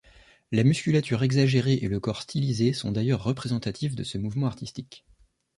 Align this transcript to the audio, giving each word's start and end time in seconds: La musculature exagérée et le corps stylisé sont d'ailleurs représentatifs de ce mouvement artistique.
La 0.51 0.63
musculature 0.63 1.21
exagérée 1.21 1.75
et 1.83 1.87
le 1.87 1.99
corps 1.99 2.23
stylisé 2.23 2.73
sont 2.73 2.91
d'ailleurs 2.91 3.21
représentatifs 3.23 3.93
de 3.95 4.03
ce 4.03 4.17
mouvement 4.17 4.47
artistique. 4.47 5.05